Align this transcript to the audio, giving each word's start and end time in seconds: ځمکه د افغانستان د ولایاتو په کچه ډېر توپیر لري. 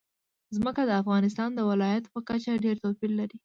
ځمکه 0.55 0.81
د 0.85 0.91
افغانستان 1.01 1.49
د 1.55 1.59
ولایاتو 1.69 2.13
په 2.13 2.19
کچه 2.29 2.53
ډېر 2.65 2.75
توپیر 2.83 3.11
لري. 3.19 3.37